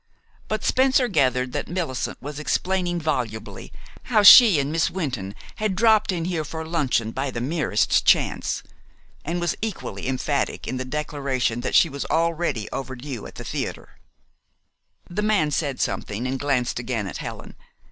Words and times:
But 0.47 0.63
Spencer 0.63 1.07
gathered 1.07 1.51
that 1.51 1.67
Millicent 1.67 2.19
was 2.19 2.39
explaining 2.39 2.99
volubly 2.99 3.71
how 4.05 4.23
she 4.23 4.59
and 4.59 4.71
Miss 4.71 4.89
Wynton 4.89 5.35
had 5.57 5.75
"dropped 5.75 6.11
in 6.11 6.25
here 6.25 6.43
for 6.43 6.65
luncheon 6.65 7.11
by 7.11 7.29
the 7.29 7.39
merest 7.39 8.03
chance," 8.03 8.63
and 9.23 9.39
was 9.39 9.55
equally 9.61 10.07
emphatic 10.07 10.67
in 10.67 10.77
the 10.77 10.85
declaration 10.85 11.61
that 11.61 11.75
she 11.75 11.87
was 11.87 12.03
already 12.05 12.67
overdue 12.71 13.27
at 13.27 13.35
the 13.35 13.43
theater. 13.43 13.99
The 15.07 15.21
man 15.21 15.51
said 15.51 15.79
something, 15.79 16.25
and 16.25 16.39
glanced 16.39 16.79
again 16.79 17.05
at 17.05 17.17
Helen. 17.17 17.55